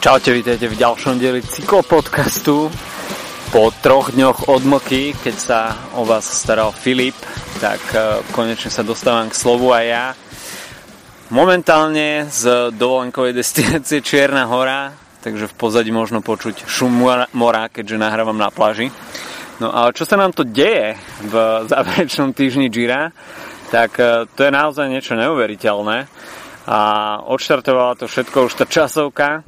Čaute, 0.00 0.32
vítajte 0.32 0.64
v 0.64 0.80
ďalšom 0.80 1.20
dieli 1.20 1.44
cyklopodcastu. 1.44 2.72
Po 3.52 3.68
troch 3.84 4.16
dňoch 4.16 4.48
odmoky, 4.48 5.12
keď 5.12 5.36
sa 5.36 5.76
o 5.92 6.08
vás 6.08 6.24
staral 6.24 6.72
Filip, 6.72 7.12
tak 7.60 7.84
e, 7.92 8.24
konečne 8.32 8.72
sa 8.72 8.80
dostávam 8.80 9.28
k 9.28 9.36
slovu 9.36 9.76
aj 9.76 9.84
ja. 9.84 10.16
Momentálne 11.28 12.24
z 12.32 12.72
dovolenkovej 12.80 13.36
destinácie 13.36 14.00
Čierna 14.08 14.48
hora, 14.48 14.96
takže 15.20 15.52
v 15.52 15.58
pozadí 15.60 15.92
možno 15.92 16.24
počuť 16.24 16.64
šum 16.64 16.96
mora, 17.36 17.68
keďže 17.68 18.00
nahrávam 18.00 18.40
na 18.40 18.48
pláži. 18.48 18.88
No 19.60 19.68
ale 19.68 19.92
čo 19.92 20.08
sa 20.08 20.16
nám 20.16 20.32
to 20.32 20.48
deje 20.48 20.96
v 21.28 21.34
záverečnom 21.76 22.32
týždni 22.32 22.72
Gira, 22.72 23.12
tak 23.68 24.00
e, 24.00 24.24
to 24.32 24.48
je 24.48 24.48
naozaj 24.48 24.88
niečo 24.88 25.12
neuveriteľné. 25.12 26.08
A 26.72 26.80
odštartovala 27.28 28.00
to 28.00 28.08
všetko 28.08 28.48
už 28.48 28.56
tá 28.56 28.64
časovka, 28.64 29.44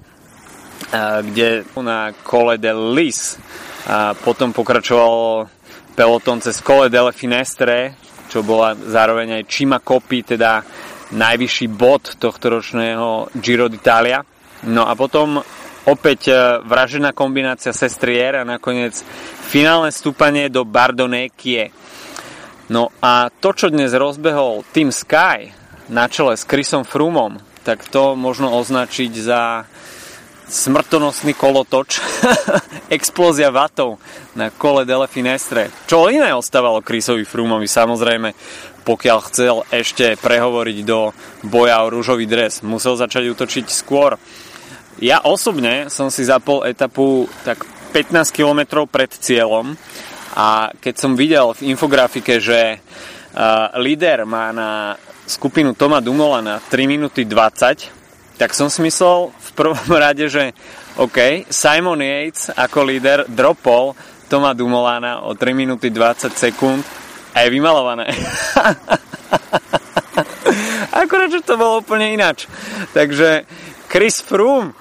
kde 1.01 1.65
na 1.81 2.13
Cole 2.21 2.61
de 2.61 2.73
Lis 2.73 3.41
a 3.89 4.13
potom 4.13 4.53
pokračoval 4.53 5.49
peloton 5.97 6.39
cez 6.45 6.61
Cole 6.61 6.93
delle 6.93 7.17
Finestre, 7.17 7.97
čo 8.29 8.45
bola 8.45 8.77
zároveň 8.77 9.41
aj 9.41 9.49
Cima 9.49 9.81
Coppi, 9.81 10.25
teda 10.25 10.63
najvyšší 11.13 11.67
bod 11.73 12.17
tohto 12.17 12.61
ročného 12.61 13.29
Giro 13.37 13.69
d'Italia. 13.69 14.25
No 14.69 14.89
a 14.89 14.97
potom 14.97 15.43
opäť 15.85 16.33
e, 16.33 16.35
vražená 16.65 17.13
kombinácia 17.13 17.77
Sestrier 17.77 18.41
a 18.41 18.49
nakoniec 18.49 18.97
finálne 19.49 19.93
stúpanie 19.93 20.49
do 20.49 20.65
Bardonekie. 20.65 21.75
No 22.73 22.89
a 23.05 23.29
to, 23.29 23.53
čo 23.53 23.69
dnes 23.69 23.93
rozbehol 23.93 24.65
Team 24.73 24.89
Sky 24.89 25.53
na 25.93 26.09
čele 26.09 26.39
s 26.39 26.49
Chrisom 26.49 26.89
Frumom, 26.89 27.37
tak 27.67 27.85
to 27.91 28.17
možno 28.17 28.55
označiť 28.57 29.13
za 29.13 29.69
smrtonosný 30.49 31.35
kolotoč, 31.35 32.03
explózia 32.97 33.49
vatov 33.49 34.03
na 34.37 34.53
kole 34.53 34.85
Dele 34.85 35.09
Finestre. 35.09 35.73
Čo 35.89 36.13
iné 36.13 36.35
ostávalo 36.35 36.85
Chrisovi 36.85 37.25
Frumovi, 37.25 37.69
samozrejme, 37.69 38.35
pokiaľ 38.83 39.19
chcel 39.31 39.57
ešte 39.71 40.19
prehovoriť 40.19 40.79
do 40.83 41.15
boja 41.47 41.87
o 41.87 41.93
rúžový 41.93 42.27
dres. 42.27 42.61
Musel 42.67 42.99
začať 42.99 43.31
útočiť 43.31 43.67
skôr. 43.71 44.19
Ja 44.99 45.23
osobne 45.25 45.89
som 45.89 46.11
si 46.11 46.27
zapol 46.27 46.67
etapu 46.67 47.31
tak 47.47 47.65
15 47.95 48.35
km 48.35 48.85
pred 48.91 49.09
cieľom 49.09 49.79
a 50.33 50.73
keď 50.73 50.95
som 50.97 51.13
videl 51.17 51.53
v 51.53 51.73
infografike, 51.73 52.41
že 52.41 52.81
uh, 52.81 53.73
líder 53.81 54.25
má 54.25 54.51
na 54.51 54.97
skupinu 55.29 55.77
Toma 55.77 56.01
Dumola 56.01 56.41
na 56.41 56.57
3 56.59 56.89
minúty 56.89 57.25
20, 57.25 58.02
tak 58.43 58.59
som 58.59 58.67
si 58.67 58.83
myslel 58.83 59.31
v 59.31 59.51
prvom 59.55 59.87
rade, 60.03 60.27
že 60.27 60.51
OK, 60.99 61.47
Simon 61.47 62.03
Yates 62.03 62.51
ako 62.51 62.83
líder 62.83 63.23
dropol 63.31 63.95
Toma 64.27 64.51
Dumoulana 64.51 65.23
o 65.23 65.39
3 65.39 65.55
minúty 65.55 65.95
20 65.95 66.35
sekúnd 66.35 66.83
a 67.39 67.47
je 67.47 67.49
vymalované. 67.55 68.11
Akurát, 70.99 71.31
že 71.31 71.47
to 71.47 71.55
bolo 71.55 71.87
úplne 71.87 72.11
ináč. 72.11 72.51
Takže 72.91 73.47
Chris 73.87 74.19
Froome 74.19 74.75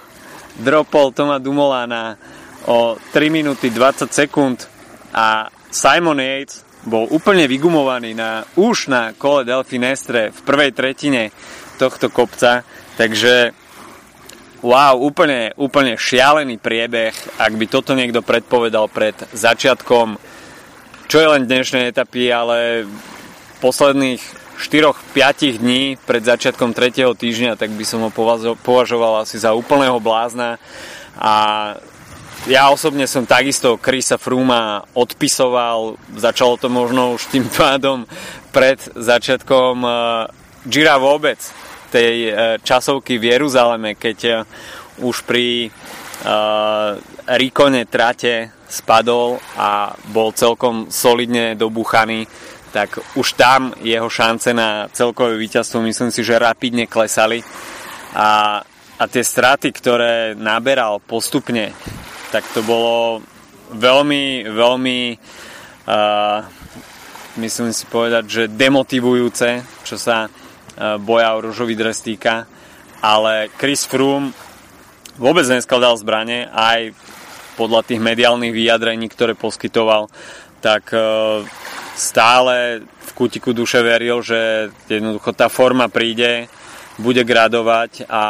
dropol 0.58 1.14
Toma 1.14 1.38
Dumoulana 1.38 2.18
o 2.66 2.98
3 3.14 3.30
minúty 3.30 3.70
20 3.70 4.10
sekúnd 4.10 4.66
a 5.14 5.54
Simon 5.70 6.18
Yates 6.18 6.66
bol 6.82 7.06
úplne 7.14 7.46
vygumovaný 7.46 8.18
na, 8.18 8.42
už 8.58 8.90
na 8.90 9.14
kole 9.14 9.46
Delfinestre 9.46 10.34
v 10.34 10.40
prvej 10.42 10.74
tretine 10.74 11.30
tohto 11.78 12.10
kopca 12.10 12.66
Takže 13.02 13.50
wow, 14.62 14.94
úplne, 15.02 15.58
úplne 15.58 15.98
šialený 15.98 16.62
priebeh, 16.62 17.18
ak 17.42 17.58
by 17.58 17.66
toto 17.66 17.98
niekto 17.98 18.22
predpovedal 18.22 18.94
pred 18.94 19.18
začiatkom, 19.34 20.22
čo 21.10 21.18
je 21.18 21.28
len 21.34 21.50
dnešnej 21.50 21.90
etapy, 21.90 22.30
ale 22.30 22.86
posledných 23.58 24.22
4-5 24.62 25.18
dní 25.58 25.98
pred 25.98 26.22
začiatkom 26.22 26.78
3. 26.78 27.10
týždňa, 27.18 27.58
tak 27.58 27.74
by 27.74 27.82
som 27.82 28.06
ho 28.06 28.14
považoval 28.62 29.26
asi 29.26 29.42
za 29.42 29.58
úplného 29.58 29.98
blázna. 29.98 30.62
A 31.18 31.34
ja 32.46 32.70
osobne 32.70 33.10
som 33.10 33.26
takisto 33.26 33.82
Krisa 33.82 34.22
Fruma 34.22 34.86
odpisoval, 34.94 35.98
začalo 36.22 36.54
to 36.62 36.70
možno 36.70 37.18
už 37.18 37.34
tým 37.34 37.50
pádom 37.50 38.06
pred 38.54 38.78
začiatkom 38.94 39.90
Gira 40.70 41.02
vôbec, 41.02 41.42
tej 41.92 42.16
e, 42.26 42.32
časovky 42.64 43.20
v 43.20 43.36
Jeruzaleme, 43.36 44.00
keď 44.00 44.18
e, 44.24 44.34
už 45.02 45.26
pri 45.26 45.66
uh, 45.66 46.94
Rikone 47.26 47.90
trate 47.90 48.54
spadol 48.70 49.42
a 49.58 49.92
bol 50.14 50.30
celkom 50.32 50.94
solidne 50.94 51.58
dobuchaný, 51.58 52.30
tak 52.70 53.02
už 53.18 53.34
tam 53.34 53.74
jeho 53.82 54.06
šance 54.08 54.54
na 54.54 54.88
celkové 54.94 55.36
víťazstvo 55.42 55.82
myslím 55.82 56.14
si, 56.14 56.22
že 56.22 56.38
rapidne 56.38 56.86
klesali. 56.86 57.42
A, 58.14 58.62
a 59.00 59.04
tie 59.10 59.24
straty, 59.26 59.74
ktoré 59.74 60.38
naberal 60.38 61.02
postupne, 61.02 61.74
tak 62.30 62.46
to 62.54 62.62
bolo 62.62 63.26
veľmi, 63.74 64.46
veľmi 64.54 65.00
uh, 65.90 66.46
myslím 67.42 67.74
si 67.74 67.84
povedať, 67.90 68.24
že 68.30 68.44
demotivujúce, 68.52 69.66
čo 69.82 69.96
sa 69.98 70.30
E, 70.30 70.41
boja 71.02 71.38
o 71.38 71.44
rúžový 71.46 71.78
dres 71.78 72.02
ale 73.02 73.50
Chris 73.58 73.86
Froome 73.86 74.34
vôbec 75.18 75.46
neskladal 75.50 75.98
zbranie, 75.98 76.48
aj 76.50 76.94
podľa 77.60 77.86
tých 77.86 78.02
mediálnych 78.02 78.54
vyjadrení, 78.56 79.06
ktoré 79.12 79.38
poskytoval, 79.38 80.08
tak 80.64 80.90
e, 80.94 81.00
stále 81.94 82.82
v 82.86 83.12
kutiku 83.14 83.52
duše 83.52 83.84
veril, 83.86 84.24
že 84.26 84.72
jednoducho 84.88 85.36
tá 85.36 85.52
forma 85.52 85.92
príde, 85.92 86.48
bude 86.98 87.22
gradovať 87.26 88.06
a 88.10 88.24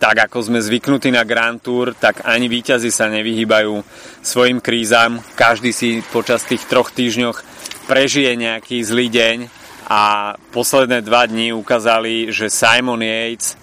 tak 0.00 0.16
ako 0.28 0.40
sme 0.40 0.64
zvyknutí 0.64 1.12
na 1.12 1.28
Grand 1.28 1.60
Tour, 1.60 1.92
tak 1.92 2.24
ani 2.24 2.48
víťazi 2.48 2.88
sa 2.88 3.12
nevyhýbajú 3.12 3.84
svojim 4.24 4.56
krízam. 4.64 5.20
Každý 5.36 5.76
si 5.76 6.00
počas 6.08 6.40
tých 6.48 6.64
troch 6.64 6.88
týždňoch 6.88 7.44
prežije 7.84 8.32
nejaký 8.40 8.80
zlý 8.80 9.12
deň 9.12 9.59
a 9.90 10.34
posledné 10.54 11.02
dva 11.02 11.26
dní 11.26 11.50
ukázali, 11.50 12.30
že 12.30 12.46
Simon 12.46 13.02
Yates 13.02 13.58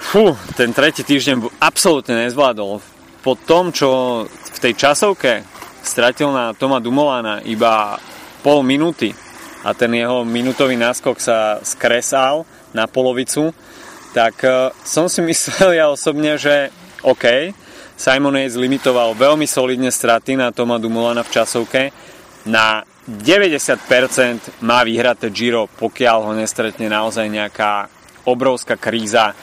fú, 0.00 0.32
ten 0.56 0.72
tretí 0.72 1.04
týždeň 1.04 1.60
absolútne 1.60 2.24
nezvládol. 2.24 2.80
Po 3.20 3.32
tom, 3.36 3.76
čo 3.76 4.24
v 4.26 4.58
tej 4.58 4.72
časovke 4.72 5.44
stratil 5.84 6.32
na 6.32 6.56
Toma 6.56 6.80
Dumolana 6.80 7.44
iba 7.44 8.00
pol 8.40 8.64
minúty 8.64 9.12
a 9.62 9.76
ten 9.76 9.92
jeho 9.92 10.24
minútový 10.24 10.74
náskok 10.80 11.20
sa 11.20 11.60
skresal 11.60 12.48
na 12.72 12.88
polovicu, 12.88 13.52
tak 14.16 14.42
e, 14.42 14.72
som 14.82 15.06
si 15.12 15.20
myslel 15.28 15.76
ja 15.76 15.92
osobne, 15.92 16.40
že 16.40 16.72
OK, 17.04 17.52
Simon 18.00 18.40
Yates 18.40 18.56
limitoval 18.56 19.12
veľmi 19.12 19.44
solidne 19.44 19.92
straty 19.92 20.40
na 20.40 20.50
Toma 20.50 20.80
Dumolana 20.80 21.20
v 21.20 21.30
časovke 21.36 21.92
na 22.46 22.82
90% 23.06 24.62
má 24.62 24.82
vyhraté 24.86 25.30
Giro, 25.34 25.66
pokiaľ 25.66 26.18
ho 26.30 26.32
nestretne 26.38 26.86
naozaj 26.86 27.26
nejaká 27.26 27.90
obrovská 28.26 28.78
kríza 28.78 29.34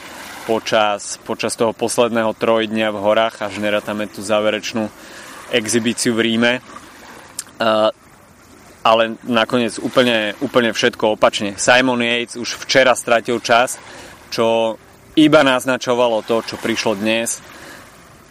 počas, 0.47 1.19
počas 1.27 1.59
toho 1.59 1.75
posledného 1.75 2.31
trojdňa 2.33 2.87
v 2.95 3.01
horách, 3.03 3.43
až 3.43 3.59
nerátame 3.59 4.07
tú 4.07 4.23
záverečnú 4.23 4.87
exibíciu 5.51 6.15
v 6.15 6.23
Ríme. 6.25 6.53
Uh, 7.59 7.91
ale 8.79 9.19
nakoniec 9.27 9.75
úplne, 9.83 10.39
úplne 10.39 10.71
všetko 10.71 11.19
opačne. 11.19 11.59
Simon 11.59 11.99
Yates 11.99 12.39
už 12.39 12.63
včera 12.63 12.95
stratil 12.95 13.43
čas, 13.43 13.75
čo 14.31 14.79
iba 15.19 15.43
naznačovalo 15.43 16.23
to, 16.23 16.39
čo 16.47 16.55
prišlo 16.55 16.95
dnes 16.95 17.43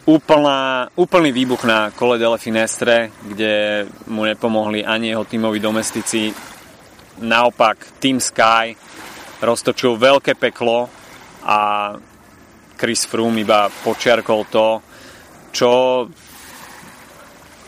úplná, 0.08 0.88
úplný 0.96 1.36
výbuch 1.36 1.68
na 1.68 1.92
kole 1.92 2.16
dele 2.16 2.40
Finestre, 2.40 3.12
kde 3.28 3.84
mu 4.08 4.24
nepomohli 4.24 4.80
ani 4.80 5.12
jeho 5.12 5.28
tímoví 5.28 5.60
domestici. 5.60 6.32
Naopak 7.20 8.00
Team 8.00 8.16
Sky 8.16 8.72
roztočil 9.44 10.00
veľké 10.00 10.32
peklo 10.40 10.88
a 11.44 11.92
Chris 12.78 13.04
Froome 13.04 13.44
iba 13.44 13.68
počiarkol 13.68 14.48
to, 14.48 14.66
čo, 15.52 15.72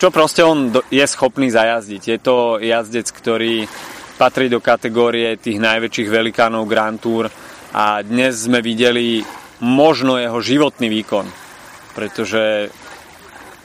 čo 0.01 0.09
proste 0.09 0.41
on 0.41 0.73
je 0.89 1.05
schopný 1.05 1.53
zajazdiť. 1.53 2.03
Je 2.09 2.19
to 2.25 2.57
jazdec, 2.57 3.05
ktorý 3.13 3.69
patrí 4.17 4.49
do 4.49 4.65
kategórie 4.65 5.37
tých 5.37 5.61
najväčších 5.61 6.09
velikánov 6.09 6.65
Grand 6.65 6.97
Tour 6.97 7.29
a 7.77 8.01
dnes 8.01 8.49
sme 8.49 8.65
videli 8.65 9.21
možno 9.61 10.17
jeho 10.17 10.41
životný 10.41 10.89
výkon 10.89 11.40
pretože 12.01 12.73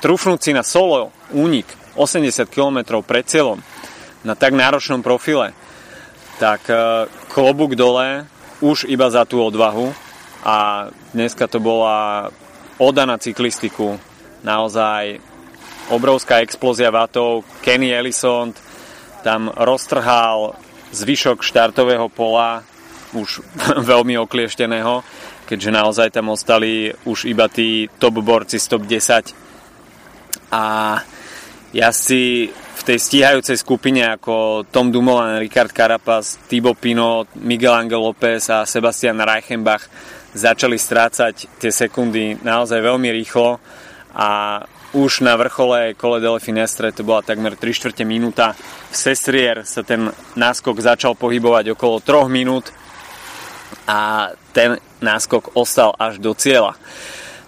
trúfnúť 0.03 0.39
si 0.43 0.51
na 0.51 0.59
solo 0.59 1.15
únik 1.31 1.71
80 1.95 2.51
km 2.51 2.99
pred 2.99 3.23
cieľom 3.23 3.63
na 4.27 4.35
tak 4.35 4.51
náročnom 4.51 4.99
profile, 4.99 5.55
tak 6.35 6.67
e, 6.67 7.07
klobúk 7.31 7.79
dole 7.79 8.27
už 8.59 8.91
iba 8.91 9.07
za 9.07 9.23
tú 9.23 9.39
odvahu 9.39 9.95
a 10.43 10.91
dneska 11.15 11.47
to 11.47 11.63
bola 11.63 12.27
oda 12.75 13.07
na 13.07 13.15
cyklistiku. 13.15 13.95
Naozaj 14.43 15.23
obrovská 15.87 16.43
explózia 16.43 16.91
vatov. 16.91 17.47
Kenny 17.63 17.95
Ellison 17.95 18.51
tam 19.23 19.47
roztrhal 19.55 20.59
zvyšok 20.91 21.39
štartového 21.39 22.11
pola, 22.11 22.67
už 23.15 23.39
veľmi 23.95 24.19
okliešteného, 24.27 25.07
keďže 25.45 25.71
naozaj 25.71 26.07
tam 26.09 26.33
ostali 26.33 26.89
už 27.05 27.29
iba 27.29 27.45
tí 27.47 27.87
top 28.01 28.19
borci 28.19 28.57
z 28.57 28.65
top 28.65 28.83
10. 28.89 29.31
A 30.51 30.63
si 31.91 32.49
v 32.49 32.81
tej 32.83 32.97
stíhajúcej 32.99 33.57
skupine 33.59 34.03
ako 34.07 34.65
Tom 34.67 34.91
Dumoulin, 34.91 35.39
Richard 35.39 35.71
Carapaz, 35.71 36.39
Thibaut 36.47 36.79
Pinot, 36.79 37.31
Miguel 37.39 37.73
Angel 37.73 37.99
López 37.99 38.47
a 38.51 38.63
Sebastian 38.67 39.19
Reichenbach 39.19 39.87
začali 40.35 40.75
strácať 40.75 41.59
tie 41.59 41.71
sekundy 41.71 42.35
naozaj 42.43 42.83
veľmi 42.83 43.07
rýchlo 43.15 43.59
a 44.15 44.59
už 44.95 45.27
na 45.27 45.35
vrchole 45.35 45.95
kole 45.99 46.23
Dele 46.23 46.39
Finestre 46.39 46.95
to 46.95 47.03
bola 47.03 47.19
takmer 47.19 47.59
3 47.59 47.67
čtvrte 47.67 48.07
minúta. 48.07 48.55
V 48.91 48.95
Sestrier 48.95 49.67
sa 49.67 49.83
ten 49.83 50.07
náskok 50.39 50.79
začal 50.79 51.19
pohybovať 51.19 51.75
okolo 51.75 51.99
3 51.99 52.31
minút 52.31 52.71
a 53.91 54.31
ten 54.55 54.79
náskok 55.05 55.53
ostal 55.53 55.93
až 56.01 56.17
do 56.17 56.33
cieľa. 56.33 56.73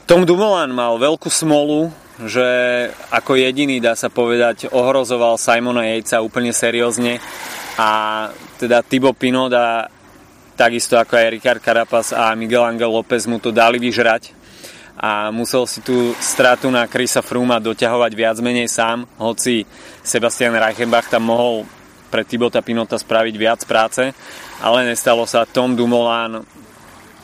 Tom 0.05 0.23
Dumoulin 0.23 0.71
mal 0.71 0.95
veľkú 1.01 1.27
smolu, 1.27 1.89
že 2.23 2.45
ako 3.11 3.35
jediný, 3.37 3.81
dá 3.81 3.97
sa 3.97 4.07
povedať, 4.13 4.69
ohrozoval 4.69 5.41
Simona 5.41 5.89
Jejca 5.89 6.21
úplne 6.23 6.53
seriózne 6.53 7.17
a 7.75 7.89
teda 8.61 8.81
Thibaut 8.85 9.17
Pinot 9.17 9.53
a 9.53 9.89
takisto 10.57 10.97
ako 10.97 11.13
aj 11.13 11.33
Ricard 11.33 11.61
Carapaz 11.61 12.13
a 12.13 12.33
Miguel 12.33 12.65
Angel 12.65 12.89
López 12.89 13.29
mu 13.29 13.37
to 13.37 13.53
dali 13.53 13.77
vyžrať 13.77 14.37
a 14.97 15.29
musel 15.29 15.69
si 15.69 15.85
tú 15.85 16.17
stratu 16.17 16.73
na 16.73 16.89
Chrisa 16.89 17.21
Fruma 17.21 17.61
doťahovať 17.61 18.11
viac 18.17 18.37
menej 18.41 18.65
sám, 18.65 19.05
hoci 19.21 19.61
Sebastian 20.01 20.57
Reichenbach 20.57 21.05
tam 21.05 21.29
mohol 21.29 21.69
pre 22.09 22.25
Tibota 22.25 22.65
Pinota 22.65 22.97
spraviť 22.97 23.35
viac 23.37 23.61
práce, 23.69 24.09
ale 24.57 24.89
nestalo 24.89 25.29
sa. 25.29 25.45
Tom 25.45 25.77
Dumoulin 25.77 26.41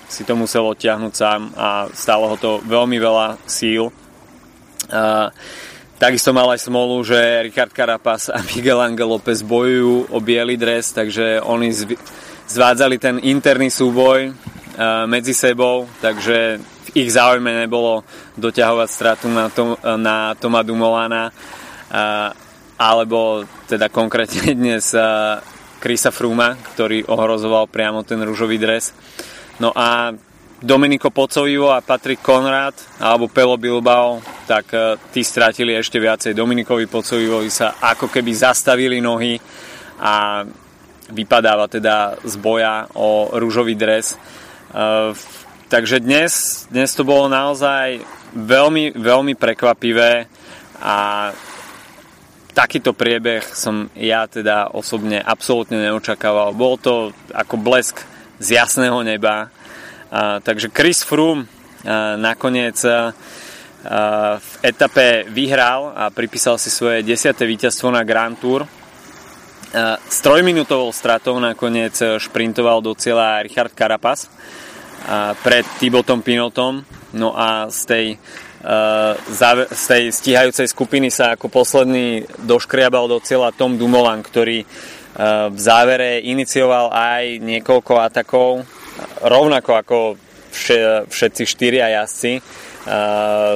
si 0.07 0.23
to 0.23 0.33
musel 0.37 0.71
odtiahnuť 0.71 1.13
sám 1.13 1.41
a 1.55 1.87
stalo 1.91 2.29
ho 2.29 2.37
to 2.37 2.61
veľmi 2.63 2.97
veľa 2.99 3.37
síl. 3.47 3.89
Uh, 4.89 5.31
takisto 5.97 6.35
mal 6.35 6.51
aj 6.51 6.67
smolu, 6.67 7.01
že 7.01 7.47
Richard 7.47 7.71
Carapaz 7.71 8.29
a 8.29 8.39
Miguel 8.53 8.81
Angel 8.81 9.09
López 9.09 9.41
bojujú 9.41 10.11
o 10.11 10.17
biely 10.19 10.59
dres, 10.59 10.91
takže 10.91 11.41
oni 11.41 11.71
zv- 11.71 11.99
zvádzali 12.51 12.95
ten 12.99 13.15
interný 13.23 13.71
súboj 13.71 14.35
medzi 15.05 15.37
sebou, 15.37 15.85
takže 16.01 16.57
v 16.57 16.89
ich 16.97 17.13
záujme 17.13 17.49
nebolo 17.65 18.01
doťahovať 18.37 18.89
stratu 18.89 19.25
na, 19.29 19.49
tom, 19.49 19.77
na 20.01 20.33
Toma 20.37 20.65
Dumolana, 20.65 21.29
alebo 22.77 23.45
teda 23.69 23.93
konkrétne 23.93 24.57
dnes 24.57 24.93
Krisa 25.77 26.09
Fruma, 26.09 26.57
ktorý 26.73 27.05
ohrozoval 27.05 27.69
priamo 27.69 28.01
ten 28.01 28.17
rúžový 28.23 28.57
dres. 28.57 28.95
No 29.63 29.71
a 29.71 30.11
Domenico 30.59 31.07
Pocovivo 31.07 31.71
a 31.71 31.79
Patrick 31.79 32.19
Konrad 32.19 32.75
alebo 32.99 33.31
Pelo 33.31 33.55
Bilbao, 33.55 34.19
tak 34.43 34.67
uh, 34.75 34.99
tí 35.15 35.23
stratili 35.23 35.71
ešte 35.71 36.03
viacej. 36.03 36.35
Dominikovi 36.35 36.83
Pocovivovi 36.91 37.47
sa 37.47 37.79
ako 37.79 38.11
keby 38.11 38.31
zastavili 38.35 38.99
nohy 38.99 39.39
a 40.03 40.43
vypadáva 41.15 41.71
teda 41.71 42.19
z 42.27 42.35
boja 42.43 42.91
o 42.91 43.31
rúžový 43.39 43.79
dres. 43.79 44.19
Uh, 44.75 45.15
takže 45.71 46.03
dnes, 46.03 46.63
dnes 46.67 46.91
to 46.91 47.07
bolo 47.07 47.31
naozaj 47.31 48.03
veľmi, 48.35 48.99
veľmi 48.99 49.39
prekvapivé 49.39 50.27
a 50.83 51.31
takýto 52.51 52.91
priebeh 52.91 53.47
som 53.47 53.87
ja 53.95 54.27
teda 54.27 54.75
osobne 54.75 55.23
absolútne 55.23 55.79
neočakával. 55.79 56.51
Bolo 56.51 56.75
to 56.75 56.93
ako 57.31 57.55
blesk 57.59 58.12
z 58.39 58.57
jasného 58.57 59.01
neba. 59.03 59.49
Uh, 60.13 60.37
takže 60.41 60.69
Chris 60.69 61.01
Froome 61.01 61.45
uh, 61.45 62.17
nakoniec 62.21 62.77
uh, 62.85 63.11
v 64.39 64.51
etape 64.63 65.27
vyhral 65.27 65.91
a 65.91 66.07
pripísal 66.07 66.55
si 66.55 66.71
svoje 66.71 67.03
10. 67.03 67.35
víťazstvo 67.35 67.91
na 67.91 68.07
Grand 68.07 68.39
Tour 68.39 68.63
s 70.07 70.21
trojminútovou 70.21 70.93
stratou 70.95 71.35
nakoniec 71.41 71.97
šprintoval 71.97 72.79
do 72.79 72.95
cieľa 72.95 73.43
Richard 73.43 73.75
Carapaz 73.75 74.29
pred 75.41 75.65
Tibotom 75.81 76.21
Pinotom. 76.21 76.85
No 77.11 77.33
a 77.33 77.73
z 77.73 77.81
tej, 77.89 78.05
z 79.73 79.83
tej 79.89 80.03
stíhajúcej 80.13 80.69
skupiny 80.69 81.09
sa 81.09 81.33
ako 81.33 81.49
posledný 81.49 82.21
doškriabal 82.45 83.09
do 83.09 83.17
cieľa 83.17 83.49
Tom 83.49 83.75
Dumoulin, 83.81 84.21
ktorý 84.21 84.61
v 85.53 85.59
závere 85.61 86.25
inicioval 86.25 86.89
aj 86.89 87.37
niekoľko 87.41 87.93
atakov, 88.01 88.65
rovnako 89.21 89.71
ako 89.77 89.97
všetci 91.09 91.43
štyria 91.45 92.01
jazdci. 92.01 92.41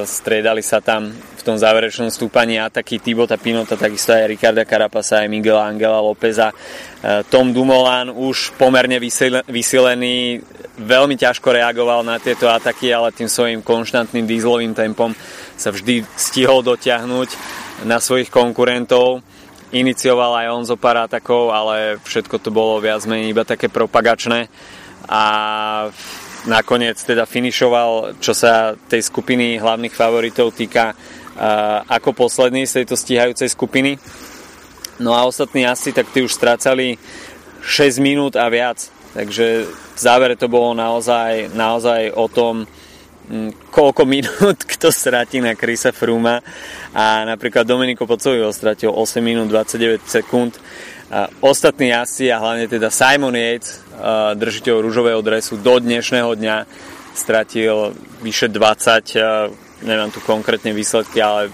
Striedali 0.05 0.61
sa 0.61 0.79
tam 0.79 1.13
tom 1.47 1.55
záverečnom 1.55 2.11
stúpaní 2.11 2.59
ataky 2.59 2.99
Tibota 2.99 3.39
Pinota, 3.39 3.79
takisto 3.79 4.11
aj 4.11 4.27
Ricarda 4.27 4.67
Carapasa, 4.67 5.23
aj 5.23 5.31
Miguel 5.31 5.55
Angela 5.55 6.03
Lópeza. 6.03 6.51
E, 6.51 7.23
Tom 7.31 7.55
Dumoulin 7.55 8.11
už 8.11 8.51
pomerne 8.59 8.99
vysilený, 9.47 10.43
veľmi 10.75 11.15
ťažko 11.15 11.47
reagoval 11.55 12.03
na 12.03 12.19
tieto 12.19 12.51
ataky, 12.51 12.91
ale 12.91 13.15
tým 13.15 13.31
svojim 13.31 13.63
konštantným 13.63 14.27
dízlovým 14.27 14.75
tempom 14.75 15.15
sa 15.55 15.71
vždy 15.71 16.03
stihol 16.19 16.67
dotiahnuť 16.67 17.29
na 17.87 18.03
svojich 18.03 18.27
konkurentov. 18.27 19.23
Inicioval 19.67 20.31
aj 20.43 20.47
on 20.47 20.63
zo 20.63 20.79
pár 20.79 21.03
atakov, 21.03 21.51
ale 21.51 21.99
všetko 21.99 22.39
to 22.39 22.49
bolo 22.55 22.79
viac 22.79 23.03
menej 23.03 23.35
iba 23.35 23.43
také 23.43 23.67
propagačné. 23.67 24.47
A 25.11 25.23
nakoniec 26.47 26.95
teda 27.03 27.27
finišoval, 27.27 28.15
čo 28.23 28.31
sa 28.31 28.79
tej 28.87 29.03
skupiny 29.03 29.59
hlavných 29.59 29.91
favoritov 29.91 30.55
týka, 30.55 30.95
ako 31.83 32.15
posledný 32.15 32.63
z 32.63 32.81
tejto 32.81 32.95
stíhajúcej 32.95 33.51
skupiny. 33.51 33.99
No 35.03 35.13
a 35.13 35.27
ostatní 35.27 35.67
asi, 35.67 35.91
tak 35.91 36.09
tí 36.15 36.23
už 36.23 36.31
strácali 36.31 36.95
6 37.61 37.99
minút 37.99 38.39
a 38.39 38.47
viac. 38.47 38.87
Takže 39.11 39.67
v 39.67 39.99
závere 39.99 40.39
to 40.39 40.47
bolo 40.47 40.71
naozaj, 40.71 41.51
naozaj 41.51 42.15
o 42.15 42.31
tom, 42.31 42.63
koľko 43.71 44.03
minút 44.07 44.63
kto 44.77 44.91
stratí 44.91 45.43
na 45.43 45.53
Krisa 45.53 45.91
Fruma. 45.91 46.39
A 46.95 47.27
napríklad 47.27 47.67
Dominiko 47.67 48.07
Pocovivo 48.07 48.49
stratil 48.51 48.91
8 48.91 49.19
minút 49.19 49.51
29 49.51 50.03
sekúnd. 50.07 50.55
A 51.07 51.31
ostatní 51.39 51.95
asi 51.95 52.27
a 52.27 52.43
hlavne 52.43 52.67
teda 52.67 52.91
Simon 52.91 53.35
Yates 53.35 53.79
držiteľ 54.35 54.83
rúžového 54.83 55.23
dresu 55.23 55.55
do 55.55 55.79
dnešného 55.79 56.35
dňa 56.35 56.57
stratil 57.15 57.95
vyše 58.19 58.51
20 58.51 59.67
nemám 59.81 60.09
tu 60.09 60.23
konkrétne 60.25 60.73
výsledky, 60.73 61.21
ale 61.21 61.53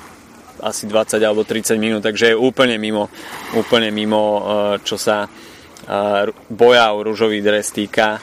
asi 0.63 0.87
20 0.87 1.19
alebo 1.19 1.43
30 1.43 1.75
minút, 1.75 2.01
takže 2.05 2.31
je 2.31 2.37
úplne 2.37 2.79
mimo, 2.79 3.11
úplne 3.57 3.91
mimo 3.91 4.21
eh, 4.23 4.43
čo 4.85 4.95
sa 4.95 5.27
eh, 5.27 6.31
boja 6.47 6.95
o 6.95 7.03
rúžový 7.03 7.43
dres 7.43 7.73
týka, 7.75 8.21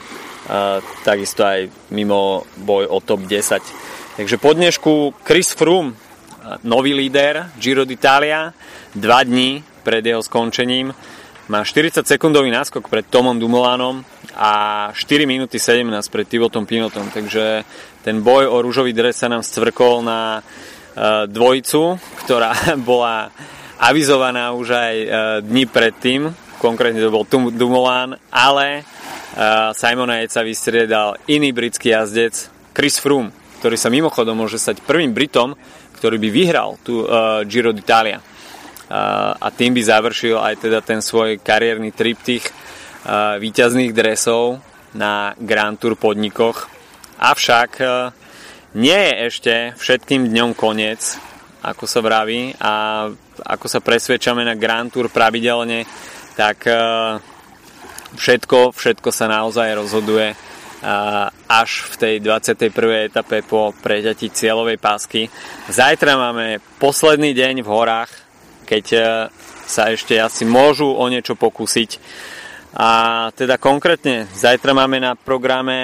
takisto 1.05 1.45
aj 1.45 1.69
mimo 1.93 2.47
boj 2.57 2.89
o 2.89 2.97
top 2.99 3.25
10. 3.29 4.17
Takže 4.17 4.35
po 4.41 4.51
dnešku 4.53 5.23
Chris 5.23 5.53
Froome, 5.53 5.93
nový 6.63 6.93
líder 6.93 7.53
Giro 7.61 7.85
d'Italia, 7.85 8.51
dva 8.95 9.23
dní 9.23 9.63
pred 9.81 10.05
jeho 10.05 10.21
skončením, 10.21 10.93
má 11.51 11.67
40 11.67 12.07
sekundový 12.07 12.47
náskok 12.47 12.87
pred 12.87 13.03
Tomom 13.11 13.35
Dumolanom 13.35 13.99
a 14.39 14.87
4 14.95 15.27
minúty 15.27 15.59
17 15.59 15.83
pred 16.07 16.23
Tivotom 16.23 16.63
Pinotom, 16.63 17.11
takže 17.11 17.67
ten 18.07 18.23
boj 18.23 18.47
o 18.47 18.63
rúžový 18.63 18.95
dres 18.95 19.19
sa 19.19 19.27
nám 19.27 19.43
stvrkol 19.43 19.99
na 19.99 20.39
e, 20.39 20.41
dvojicu, 21.27 21.99
ktorá 22.23 22.55
bola 22.89 23.35
avizovaná 23.83 24.55
už 24.55 24.67
aj 24.71 24.95
e, 24.95 25.07
dní 25.43 25.67
predtým, 25.67 26.31
konkrétne 26.61 27.03
to 27.03 27.11
bol 27.11 27.27
Dumoulin, 27.27 28.15
ale 28.31 28.87
Simona 29.71 30.19
Jejca 30.19 30.41
vystriedal 30.43 31.09
iný 31.31 31.55
britský 31.55 31.95
jazdec 31.95 32.51
Chris 32.75 32.99
Froome, 32.99 33.31
ktorý 33.63 33.79
sa 33.79 33.87
mimochodom 33.87 34.35
môže 34.35 34.59
stať 34.59 34.83
prvým 34.83 35.15
Britom, 35.15 35.55
ktorý 35.95 36.19
by 36.19 36.29
vyhral 36.33 36.75
tú 36.83 37.07
Giro 37.47 37.71
d'Italia 37.71 38.19
a 39.39 39.47
tým 39.55 39.71
by 39.71 39.81
završil 39.87 40.35
aj 40.35 40.67
teda 40.67 40.83
ten 40.83 40.99
svoj 40.99 41.39
kariérny 41.39 41.95
triptych 41.95 42.51
výťazných 43.39 43.95
dresov 43.95 44.59
na 44.91 45.31
Grand 45.39 45.79
Tour 45.79 45.95
podnikoch. 45.95 46.67
Avšak 47.21 47.71
nie 48.75 48.99
je 48.99 49.13
ešte 49.31 49.53
všetkým 49.79 50.27
dňom 50.27 50.51
koniec, 50.59 51.15
ako 51.63 51.87
sa 51.87 52.03
vraví, 52.03 52.51
a 52.59 53.07
ako 53.47 53.65
sa 53.71 53.79
presvedčame 53.79 54.43
na 54.43 54.59
Grand 54.59 54.91
Tour 54.91 55.07
pravidelne, 55.07 55.87
tak 56.35 56.67
všetko, 58.15 58.75
všetko 58.75 59.09
sa 59.11 59.31
naozaj 59.31 59.77
rozhoduje 59.77 60.35
až 61.45 61.85
v 61.93 61.95
tej 61.97 62.15
21. 62.25 62.73
etape 63.13 63.45
po 63.45 63.69
preťatí 63.69 64.33
cieľovej 64.33 64.81
pásky. 64.81 65.29
Zajtra 65.69 66.17
máme 66.17 66.57
posledný 66.81 67.37
deň 67.37 67.61
v 67.61 67.69
horách, 67.69 68.09
keď 68.65 68.85
e, 68.89 68.99
sa 69.69 69.93
ešte 69.93 70.17
asi 70.17 70.41
môžu 70.41 70.89
o 70.89 71.05
niečo 71.05 71.37
pokúsiť. 71.37 72.01
A 72.81 72.89
teda 73.37 73.61
konkrétne, 73.61 74.25
zajtra 74.33 74.73
máme 74.73 74.97
na 74.97 75.13
programe 75.13 75.77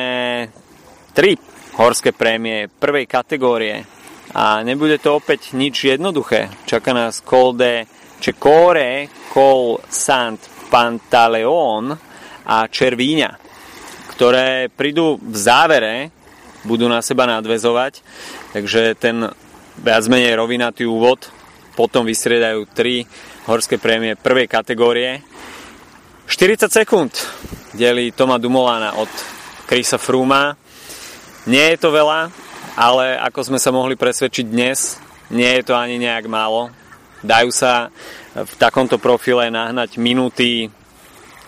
3 1.14 1.78
horské 1.78 2.10
prémie 2.10 2.66
prvej 2.66 3.06
kategórie. 3.06 3.86
A 4.34 4.66
nebude 4.66 4.98
to 4.98 5.22
opäť 5.22 5.54
nič 5.54 5.94
jednoduché. 5.94 6.50
Čaká 6.66 6.90
nás 6.90 7.22
Col 7.22 7.54
de 7.54 7.86
Cecore, 8.18 9.14
Col 9.30 9.78
Sant 9.94 10.42
Pantaleon 10.74 12.07
a 12.48 12.63
Červíňa 12.72 13.48
ktoré 14.18 14.74
prídu 14.74 15.22
v 15.22 15.38
závere, 15.38 16.10
budú 16.66 16.89
na 16.89 17.06
seba 17.06 17.30
nadvezovať, 17.30 18.01
takže 18.50 18.98
ten 18.98 19.30
viac 19.77 20.04
menej 20.10 20.34
rovinatý 20.34 20.89
úvod, 20.89 21.30
potom 21.77 22.01
vystriedajú 22.01 22.66
tri 22.74 23.06
horské 23.46 23.77
prémie 23.77 24.18
prvej 24.18 24.50
kategórie. 24.50 25.22
40 26.25 26.66
sekúnd 26.66 27.13
delí 27.77 28.10
Toma 28.10 28.42
Dumolana 28.42 28.98
od 28.98 29.08
Krisa 29.70 30.01
Fruma. 30.01 30.58
Nie 31.46 31.77
je 31.77 31.86
to 31.86 31.94
veľa, 31.94 32.34
ale 32.74 33.22
ako 33.22 33.54
sme 33.54 33.60
sa 33.62 33.70
mohli 33.70 33.94
presvedčiť 33.94 34.46
dnes, 34.50 34.98
nie 35.30 35.62
je 35.62 35.63
to 35.63 35.77
ani 35.77 36.01
nejak 36.01 36.25
málo. 36.25 36.74
Dajú 37.22 37.54
sa 37.54 37.94
v 38.34 38.54
takomto 38.58 38.98
profile 38.98 39.54
nahnať 39.54 40.01
minúty 40.01 40.74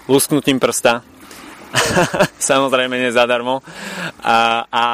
lusknutím 0.10 0.58
prsta, 0.58 1.06
samozrejme 2.50 2.98
nie 2.98 3.14
zadarmo. 3.14 3.62
A, 4.26 4.66
a, 4.66 4.86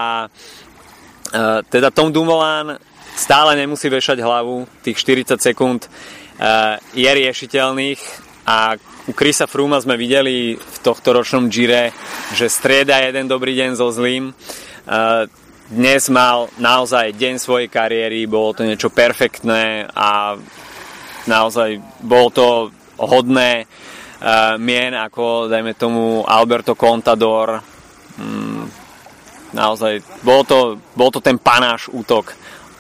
teda 1.72 1.90
Tom 1.96 2.12
Dumoulin 2.12 2.76
stále 3.16 3.56
nemusí 3.56 3.88
vešať 3.88 4.20
hlavu, 4.20 4.68
tých 4.84 5.00
40 5.00 5.40
sekúnd 5.40 5.88
je 6.92 7.08
riešiteľných 7.08 8.02
a 8.44 8.76
u 9.08 9.12
Krisa 9.14 9.48
Fruma 9.48 9.80
sme 9.80 9.96
videli 9.96 10.58
v 10.58 10.78
tohto 10.84 11.16
ročnom 11.16 11.48
Gire, 11.48 11.96
že 12.36 12.52
strieda 12.52 13.00
jeden 13.02 13.30
dobrý 13.30 13.56
deň 13.56 13.72
so 13.78 13.94
zlým. 13.94 14.36
Dnes 15.66 16.04
mal 16.14 16.50
naozaj 16.62 17.18
deň 17.18 17.36
svojej 17.42 17.70
kariéry, 17.72 18.30
bolo 18.30 18.54
to 18.54 18.68
niečo 18.68 18.94
perfektné 18.94 19.90
a 19.90 20.38
naozaj 21.26 21.82
bolo 22.06 22.28
to 22.30 22.48
hodné 23.02 23.66
mien 24.62 24.94
ako, 24.96 25.52
dajme 25.52 25.74
tomu, 25.76 26.24
Alberto 26.24 26.76
Contador. 26.76 27.60
Mm, 28.16 28.68
naozaj, 29.52 30.04
bol 30.24 30.48
to, 30.48 30.80
bol 30.96 31.12
to 31.12 31.20
ten 31.20 31.36
panáš 31.40 31.92
útok 31.92 32.32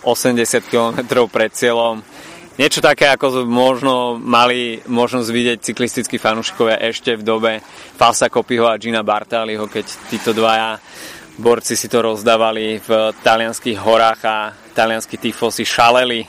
80 0.06 0.70
km 0.70 1.25
pred 1.27 1.51
cieľom. 1.51 2.00
Niečo 2.56 2.80
také, 2.80 3.12
ako 3.12 3.44
možno 3.44 4.15
mali 4.15 4.80
možnosť 4.88 5.27
vidieť 5.27 5.60
cyklistickí 5.60 6.15
fanúšikovia 6.15 6.80
ešte 6.88 7.20
v 7.20 7.27
dobe 7.27 7.51
Falsa 8.00 8.32
Kopiho 8.32 8.72
a 8.72 8.80
Gina 8.80 9.04
Bartaliho, 9.04 9.68
keď 9.68 9.86
títo 10.08 10.32
dvaja 10.32 10.80
borci 11.36 11.75
si 11.75 11.92
to 11.92 12.00
rozdávali 12.00 12.80
v 12.80 13.12
talianských 13.12 13.75
horách 13.75 14.22
a 14.24 14.38
talianskí 14.72 15.20
tifosi 15.20 15.68
šaleli 15.68 16.24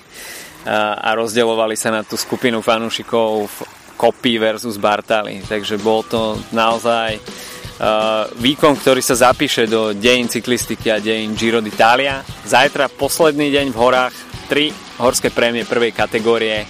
a 0.75 1.15
rozdeľovali 1.15 1.79
sa 1.79 1.95
na 1.95 2.03
tú 2.03 2.19
skupinu 2.19 2.59
fanúšikov 2.59 3.47
v 3.47 3.57
Kopy 3.97 4.39
versus 4.39 4.77
Bartali. 4.77 5.41
Takže 5.43 5.81
bol 5.81 6.05
to 6.05 6.37
naozaj 6.53 7.17
uh, 7.17 8.29
výkon, 8.37 8.77
ktorý 8.77 9.01
sa 9.01 9.33
zapíše 9.33 9.67
do 9.67 9.97
dejín 9.97 10.29
cyklistiky 10.29 10.93
a 10.93 11.03
dejín 11.03 11.35
Giro 11.35 11.65
d'Italia. 11.65 12.21
Zajtra 12.45 12.93
posledný 12.93 13.49
deň 13.51 13.67
v 13.73 13.81
horách, 13.81 14.15
tri 14.47 14.71
horské 15.01 15.33
prémie 15.33 15.67
prvej 15.67 15.93
kategórie. 15.93 16.69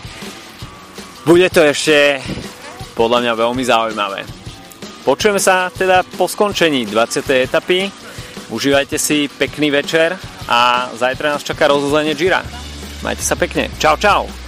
Bude 1.27 1.51
to 1.51 1.67
ešte 1.67 2.23
podľa 2.95 3.27
mňa 3.27 3.33
veľmi 3.35 3.63
zaujímavé. 3.67 4.21
Počujeme 5.03 5.39
sa 5.39 5.71
teda 5.71 6.03
po 6.03 6.27
skončení 6.27 6.87
20. 6.87 7.47
etapy. 7.47 7.91
Užívajte 8.51 8.99
si 8.99 9.27
pekný 9.27 9.75
večer 9.75 10.15
a 10.47 10.91
zajtra 10.95 11.35
nás 11.35 11.43
čaká 11.43 11.67
rozuzlenie 11.67 12.15
Gira. 12.15 12.43
Majte 13.03 13.23
sa 13.23 13.35
pekne. 13.35 13.71
Čau, 13.79 13.99
čau. 13.99 14.46